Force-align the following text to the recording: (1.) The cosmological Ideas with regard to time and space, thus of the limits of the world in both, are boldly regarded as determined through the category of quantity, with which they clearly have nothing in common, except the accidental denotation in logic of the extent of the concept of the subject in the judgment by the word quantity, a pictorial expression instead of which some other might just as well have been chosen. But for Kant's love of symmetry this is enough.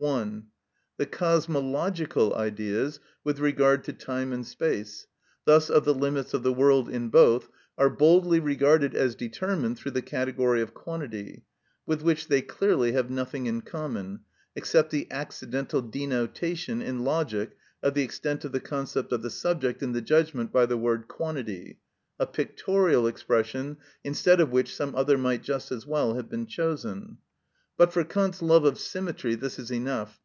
(1.) 0.00 0.46
The 0.96 1.04
cosmological 1.04 2.34
Ideas 2.34 3.00
with 3.22 3.38
regard 3.38 3.84
to 3.84 3.92
time 3.92 4.32
and 4.32 4.46
space, 4.46 5.06
thus 5.44 5.68
of 5.68 5.84
the 5.84 5.92
limits 5.92 6.32
of 6.32 6.42
the 6.42 6.54
world 6.54 6.88
in 6.88 7.10
both, 7.10 7.50
are 7.76 7.90
boldly 7.90 8.40
regarded 8.40 8.94
as 8.94 9.14
determined 9.14 9.76
through 9.76 9.90
the 9.90 10.00
category 10.00 10.62
of 10.62 10.72
quantity, 10.72 11.44
with 11.84 12.00
which 12.00 12.28
they 12.28 12.40
clearly 12.40 12.92
have 12.92 13.10
nothing 13.10 13.44
in 13.44 13.60
common, 13.60 14.20
except 14.56 14.90
the 14.90 15.06
accidental 15.10 15.82
denotation 15.82 16.80
in 16.80 17.04
logic 17.04 17.54
of 17.82 17.92
the 17.92 18.02
extent 18.02 18.42
of 18.46 18.52
the 18.52 18.58
concept 18.60 19.12
of 19.12 19.20
the 19.20 19.28
subject 19.28 19.82
in 19.82 19.92
the 19.92 20.00
judgment 20.00 20.50
by 20.50 20.64
the 20.64 20.78
word 20.78 21.08
quantity, 21.08 21.78
a 22.18 22.26
pictorial 22.26 23.06
expression 23.06 23.76
instead 24.02 24.40
of 24.40 24.48
which 24.48 24.74
some 24.74 24.94
other 24.94 25.18
might 25.18 25.42
just 25.42 25.70
as 25.70 25.86
well 25.86 26.14
have 26.14 26.30
been 26.30 26.46
chosen. 26.46 27.18
But 27.76 27.94
for 27.94 28.04
Kant's 28.04 28.42
love 28.42 28.66
of 28.66 28.78
symmetry 28.78 29.36
this 29.36 29.58
is 29.58 29.70
enough. 29.70 30.20